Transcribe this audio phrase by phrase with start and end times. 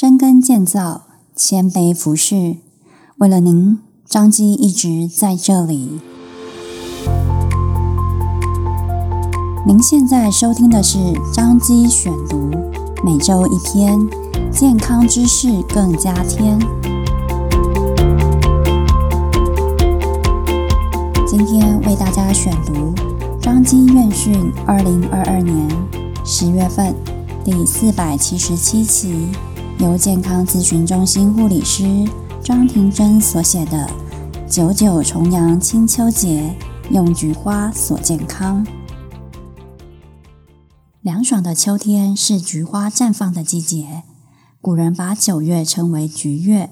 [0.00, 1.02] 深耕建造，
[1.36, 2.56] 谦卑服侍，
[3.18, 6.00] 为了您，张基一直在这里。
[9.66, 10.98] 您现在收听的是
[11.34, 12.50] 张基选读，
[13.04, 14.00] 每周一篇
[14.50, 16.58] 健康知识更加添。
[21.28, 22.94] 今天为大家选读
[23.38, 25.68] 张基院讯二零二二年
[26.24, 26.94] 十月份
[27.44, 29.28] 第四百七十七期，
[29.80, 32.06] 由健康咨询中心护理师
[32.44, 33.90] 张婷珍所写的
[34.46, 36.54] 《九九重阳清秋节，
[36.90, 38.62] 用菊花锁健康》。
[41.00, 44.02] 凉爽的秋天是菊花绽放的季节，
[44.60, 46.68] 古人把九月称为菊月。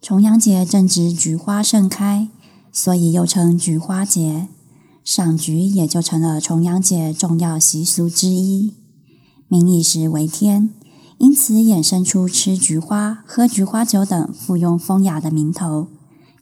[0.00, 2.28] 重阳节正值菊花盛开。
[2.70, 4.48] 所以又称菊花节，
[5.02, 8.74] 赏菊也就成了重阳节重要习俗之一。
[9.48, 10.68] 民以食为天，
[11.18, 15.88] 因此衍生出吃菊花、喝菊花酒等附庸风雅的名头。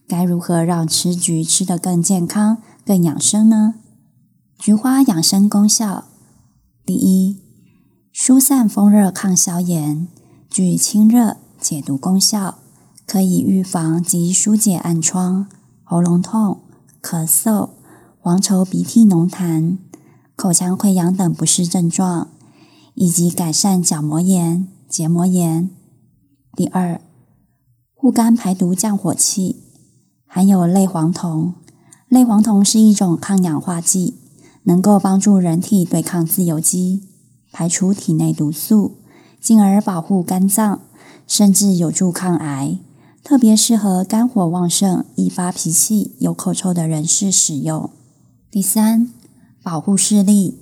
[0.06, 3.74] 该如何让吃菊吃得更健康、更养生呢？
[4.58, 6.04] 菊花养生功效：
[6.84, 7.40] 第一，
[8.12, 10.08] 疏散风热抗消炎，
[10.50, 12.58] 具清热解毒功效，
[13.06, 15.46] 可以预防及疏解暗疮。
[15.82, 16.60] 喉咙痛、
[17.02, 17.70] 咳嗽、
[18.18, 19.78] 黄稠鼻涕浓痰、
[20.36, 22.28] 口腔溃疡等不适症状，
[22.94, 25.70] 以及改善角膜炎、结膜炎。
[26.56, 27.00] 第二，
[27.94, 29.62] 护肝排毒降火气，
[30.26, 31.54] 含有类黄酮。
[32.08, 34.14] 类黄酮是一种抗氧化剂，
[34.64, 37.02] 能够帮助人体对抗自由基，
[37.50, 38.98] 排除体内毒素，
[39.40, 40.80] 进而保护肝脏，
[41.26, 42.78] 甚至有助抗癌。
[43.24, 47.90] 特别适合肝火旺盛、易发脾气、有口臭的人士使用。
[48.50, 49.10] 第三，
[49.62, 50.58] 保护视力，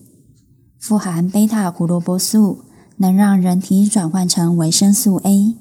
[0.83, 2.65] 富含贝塔胡萝卜素，
[2.97, 5.55] 能让人体转换成维生素 A，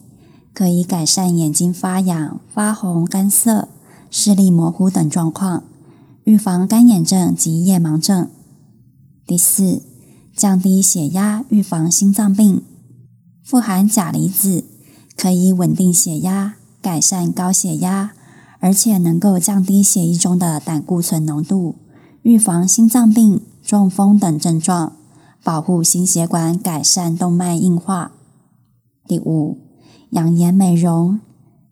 [0.52, 3.68] 可以改善眼睛发痒、发红、干涩、
[4.10, 5.64] 视力模糊等状况，
[6.24, 8.30] 预防干眼症及夜盲症。
[9.28, 9.84] 第四，
[10.36, 12.64] 降低血压，预防心脏病，
[13.44, 14.64] 富含钾离子，
[15.16, 16.56] 可以稳定血压。
[16.82, 18.14] 改善高血压，
[18.60, 21.76] 而且能够降低血液中的胆固醇浓度，
[22.24, 24.94] 预防心脏病、中风等症状，
[25.44, 28.12] 保护心血管，改善动脉硬化。
[29.08, 29.58] 第五，
[30.12, 31.20] 养颜美容，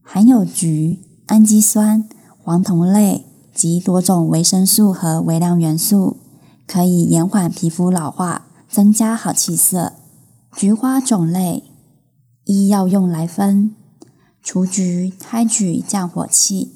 [0.02, 2.09] 含有菊、氨基酸、
[2.41, 6.18] 黄酮类及多种维生素和微量元素，
[6.66, 9.94] 可以延缓皮肤老化，增加好气色。
[10.56, 11.63] 菊花种类，
[12.46, 13.75] 一药用来分。
[14.41, 16.72] 雏菊、胎菊降火气，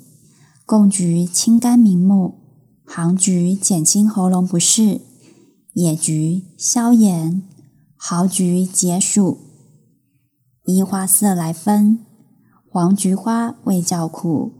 [0.65, 2.35] 贡菊清肝明目，
[2.85, 5.01] 杭菊减轻喉咙不适，
[5.73, 7.43] 野菊消炎，
[7.97, 9.39] 蚝菊解暑。
[10.65, 11.99] 依花色来分，
[12.69, 14.53] 黄菊花味较苦，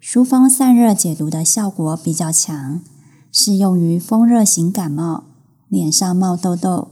[0.00, 2.80] 疏风散热解毒的效果比较强，
[3.32, 5.24] 适用于风热型感冒、
[5.68, 6.88] 脸上冒痘痘、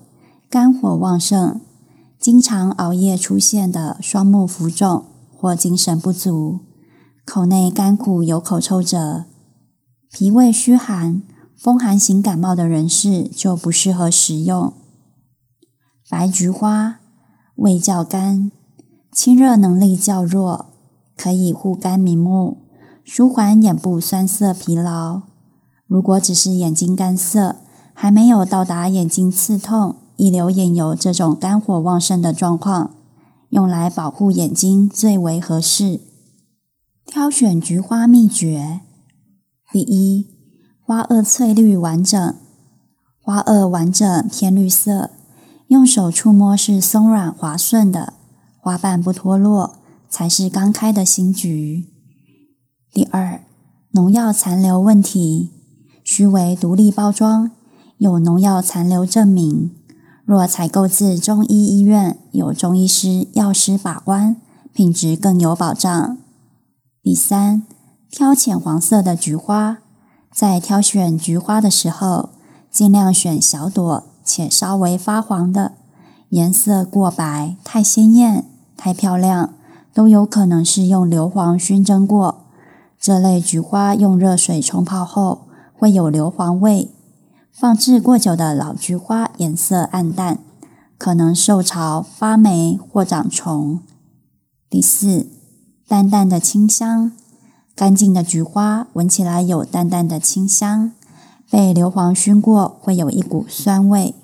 [0.51, 1.61] 肝火旺盛、
[2.21, 5.05] 经常熬夜出现的双目浮肿。
[5.41, 6.59] 或精神不足、
[7.25, 9.27] 口内干苦有口臭者、
[10.11, 11.23] 脾胃虚寒、
[11.59, 14.73] 风寒型感冒的人士就不适合食用。
[16.09, 17.01] 白菊花
[17.57, 18.53] 味较甘，
[19.11, 20.67] 清热能力较弱，
[21.17, 22.59] 可以护肝明目、
[23.03, 25.23] 舒缓眼部酸涩疲劳。
[25.89, 27.57] 如果只是眼睛干涩，
[27.93, 32.95] 还没有到达眼睛刺痛、一流眼油这种肝火旺盛的状况。
[33.51, 36.03] 用来保护眼睛最为合适。
[37.07, 38.83] 挑选菊花秘诀：
[39.73, 40.38] 第一，
[40.89, 42.35] 花萼翠绿完整，
[43.21, 45.11] 花萼完整偏绿色，
[45.67, 48.15] 用手触摸是松软滑顺的，
[48.59, 49.77] 花瓣不脱落，
[50.09, 51.85] 才是刚开的新菊。
[52.91, 53.43] 第二，
[53.91, 55.51] 农药残留问题，
[56.03, 57.51] 须为独立包装，
[57.99, 59.71] 有农药残留证明。
[60.25, 64.37] 若采购自中医医院，有中医师、药师把关，
[64.73, 66.17] 品质更有保障。
[67.03, 67.65] 第三，
[68.11, 69.81] 挑浅黄色的菊花，
[70.33, 72.31] 在挑选菊花的时候，
[72.71, 75.73] 尽量选小朵且稍微发黄的，
[76.29, 78.45] 颜色过白、太鲜艳、
[78.77, 79.55] 太漂亮，
[79.93, 82.45] 都有可能是用硫磺熏蒸过。
[83.01, 86.91] 这类菊花用热水冲泡后，会有硫磺味。
[87.51, 90.39] 放置过久的老菊花颜色暗淡，
[90.97, 93.81] 可能受潮发霉或长虫。
[94.71, 95.29] 第四，
[95.89, 97.11] 淡淡的清香，
[97.79, 100.93] 干净的菊花闻起来有淡淡的清香，
[101.49, 104.17] 被硫磺熏过会有一股酸味。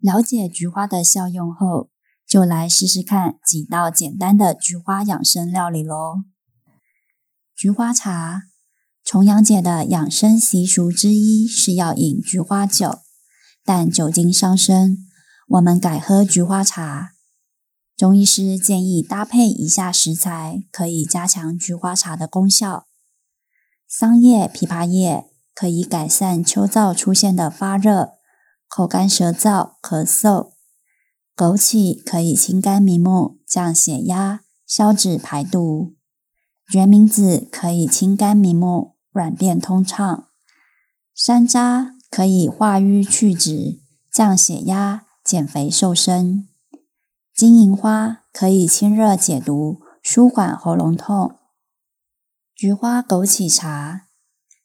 [0.00, 1.90] 了解菊花的效用后，
[2.26, 6.24] 就来试试看几道简单的菊花养生料理喽。
[7.54, 8.42] 菊花茶，
[9.04, 12.98] 重阳节的养生习俗之一是要饮菊花酒，
[13.64, 15.06] 但酒精伤身，
[15.50, 17.15] 我们改喝菊花茶。
[17.96, 22.84] 中医师建议搭配以下食材，可以加强菊花茶的功效：
[23.88, 28.10] 桑叶、枇杷叶可以改善秋燥出现的发热、
[28.68, 30.50] 口干舌燥、咳嗽。
[31.34, 35.94] 枸杞可以清肝明目、降血压、消脂排毒；
[36.70, 40.28] 决明子可以清肝明目、软便通畅；
[41.14, 43.80] 山楂可以化瘀去脂、
[44.12, 46.46] 降血压、减肥瘦身；
[47.36, 51.36] 金银花可以清热解毒、舒缓喉咙痛。
[52.54, 54.06] 菊花枸杞茶，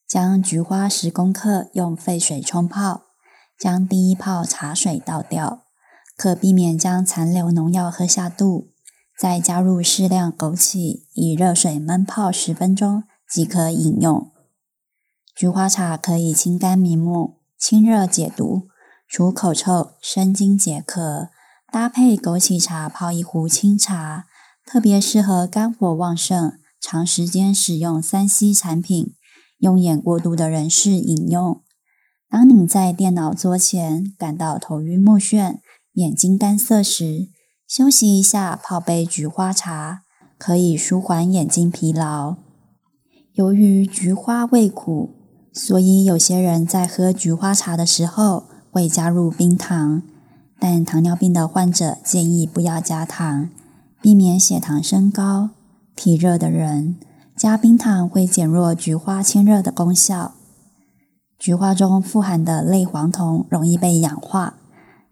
[0.08, 3.02] 将菊花十公克用沸水冲泡，
[3.60, 5.64] 将第一泡茶水倒掉。
[6.16, 8.72] 可避免将残留农药喝下肚，
[9.20, 14.32] 再加入适量枸杞，以热水闷泡十分钟即可饮用。
[15.36, 18.70] 菊花茶可以清肝明目、清热解毒、
[19.10, 21.28] 除口臭、生津解渴。
[21.72, 24.26] 搭配枸杞茶泡一壶清茶，
[24.66, 29.14] 特别适合肝火旺盛、长时间使用三 C 产品、
[29.60, 31.62] 用眼过度的人士饮用。
[32.30, 35.60] 当你在电脑桌前感到头晕目眩，
[35.94, 37.30] 眼睛干涩时，
[37.66, 40.02] 休息一下，泡杯菊花茶，
[40.38, 42.36] 可以舒缓眼睛疲劳。
[43.32, 45.16] 由于菊花味苦，
[45.54, 50.02] 所以有些人在喝菊花茶的时候会加入冰糖，
[50.64, 53.50] 但糖尿病的患者建议不要加糖，
[54.00, 55.50] 避免血糖升高。
[55.96, 56.98] 体热的人
[57.36, 60.36] 加冰糖会减弱菊花清热的功效。
[61.40, 64.58] 菊花中富含的类黄酮容易被氧化。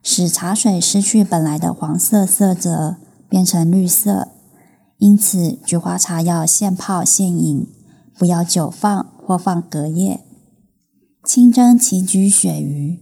[0.03, 2.97] 使茶水失去本来的黄色色泽，
[3.27, 4.27] 变成绿色。
[4.99, 7.67] 因此，菊花茶要现泡现饮，
[8.15, 10.21] 不要久放或放隔夜。
[11.23, 12.99] 清蒸杞菊鳕鱼，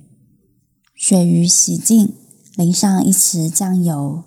[0.96, 2.14] 鳕鱼洗净，
[2.58, 4.24] 淋上一匙酱油，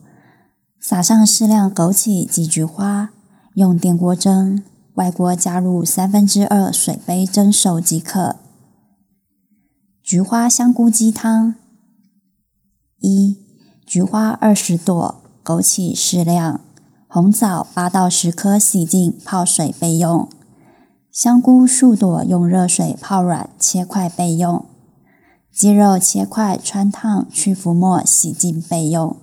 [0.81, 3.11] 撒上适量枸杞及菊花，
[3.55, 4.62] 用电锅蒸，
[4.94, 8.37] 外锅加入三分之二水杯蒸熟即可。
[10.00, 11.56] 菊花香菇鸡汤。
[13.00, 13.37] 一、
[13.85, 16.61] 菊花二十朵，枸杞适量，
[17.09, 20.29] 红枣八到十颗，洗净泡水备用。
[21.11, 24.65] 香菇数朵，用热水泡软，切块备用。
[25.52, 29.17] 鸡肉切块汆烫，去浮沫，洗净备用。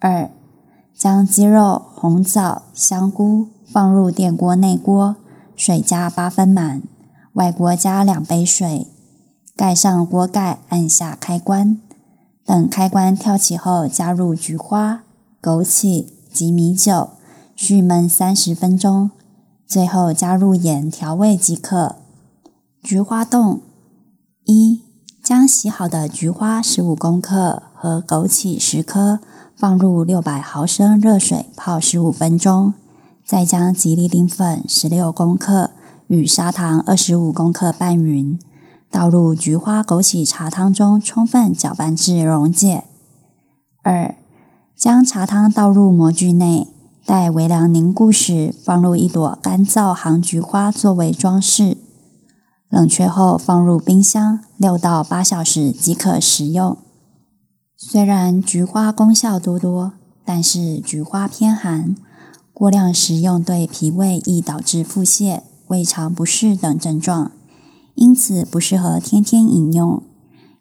[0.00, 0.30] 二、
[0.96, 5.16] 将鸡肉、红枣、香菇放入电锅内锅，
[5.54, 6.82] 水加八分满，
[7.34, 8.86] 外锅加两杯水，
[9.54, 11.78] 盖上锅盖，按下开关。
[12.44, 15.02] 等开关跳起后，加入菊花、
[15.42, 17.10] 枸杞及米酒，
[17.54, 19.10] 续焖三十分钟。
[19.66, 21.96] 最后加入盐调味即可。
[22.82, 23.60] 菊花冻：
[25.48, 29.18] 洗好的菊花十五公克和枸杞十颗
[29.56, 32.74] 放入六百毫升热水泡十五分钟，
[33.24, 35.70] 再将吉利丁粉十六公克
[36.08, 38.38] 与砂糖二十五公克拌匀。
[38.90, 42.84] 倒入菊花枸杞茶汤中，充分搅拌至溶解。
[43.82, 44.14] 二、
[44.76, 46.68] 将茶汤倒入模具内，
[47.04, 51.78] 待微凉凝固时，放入一朵干燥杭菊花作为装饰。
[52.68, 56.76] 冷却后放入冰箱六到八小时即可食用。
[57.76, 59.92] 虽然菊花功效多多，
[60.24, 61.96] 但是菊花偏寒，
[62.52, 67.32] 过量食用对脾胃易导致腹泻、胃肠不适等症状。
[67.94, 70.02] 因此不适合天天饮用，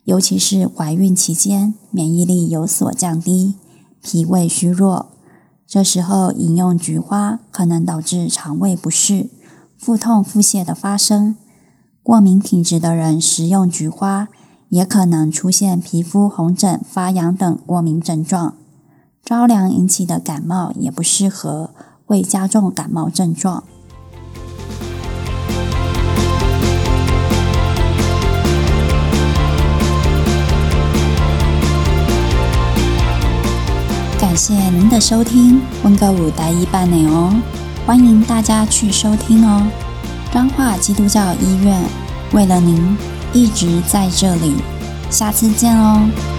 [0.05, 3.55] 尤其是怀孕期间，免疫力有所降低，
[4.01, 5.11] 脾胃虚弱，
[5.67, 9.29] 这时候饮用菊花可能导致肠胃不适、
[9.77, 11.35] 腹痛、腹泻的发生。
[12.07, 14.29] 过敏体质的人食用菊花，
[14.69, 18.53] 也可能出现皮肤红疹、发痒等过敏症状。
[19.25, 21.71] 着凉引起的感冒也不适合，
[22.05, 23.65] 会加重感冒症状。
[34.17, 37.35] 感谢您的收听，温哥武台语版内哦，
[37.85, 39.67] 欢迎大家去收听哦。
[40.31, 41.81] 彰化基督教医院
[42.31, 42.97] 为了您
[43.33, 44.53] 一直在这里，
[45.09, 46.36] 下次见哦。